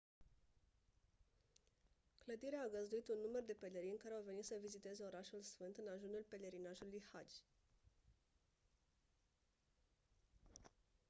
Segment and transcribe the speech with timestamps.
[2.23, 5.87] clădirea a găzduit un număr de pelerini care au venit să viziteze orașul sfânt în
[5.95, 7.33] ajunul pelerinajului hajj